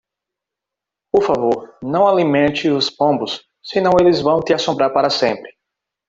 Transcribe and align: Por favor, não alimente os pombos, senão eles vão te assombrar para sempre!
Por 1.11 1.23
favor, 1.23 1.77
não 1.83 2.07
alimente 2.07 2.67
os 2.69 2.89
pombos, 2.89 3.45
senão 3.61 3.91
eles 4.01 4.19
vão 4.19 4.39
te 4.39 4.51
assombrar 4.51 4.91
para 4.91 5.11
sempre! 5.11 5.55